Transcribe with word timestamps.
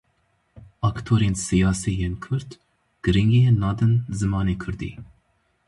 Aktorên 0.89 1.35
siyasî 1.47 1.91
yên 1.99 2.15
kurd, 2.23 2.49
giringiyê 3.03 3.51
nadin 3.61 3.93
zimanê 4.19 4.55
kurdî. 4.63 4.91